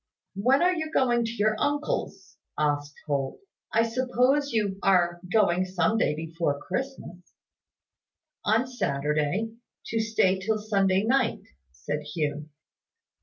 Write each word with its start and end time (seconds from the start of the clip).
"When 0.33 0.63
are 0.63 0.73
you 0.73 0.89
going 0.89 1.25
to 1.25 1.31
your 1.33 1.55
uncle's?" 1.59 2.35
asked 2.57 2.95
Holt. 3.05 3.39
"I 3.71 3.83
suppose 3.83 4.51
you 4.51 4.79
are 4.81 5.21
going 5.31 5.63
some 5.63 5.97
day 5.99 6.15
before 6.15 6.59
Christmas." 6.59 7.17
"On 8.43 8.65
Saturday, 8.65 9.53
to 9.85 9.99
stay 9.99 10.39
till 10.39 10.57
Sunday 10.57 11.03
night," 11.03 11.43
said 11.71 12.01
Hugh. 12.15 12.49